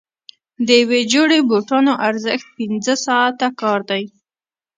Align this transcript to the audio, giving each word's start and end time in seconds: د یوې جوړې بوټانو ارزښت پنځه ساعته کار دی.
د 0.65 0.69
یوې 0.81 1.01
جوړې 1.13 1.39
بوټانو 1.49 1.93
ارزښت 2.07 2.47
پنځه 2.57 2.93
ساعته 3.05 3.47
کار 3.61 3.79
دی. 3.89 4.03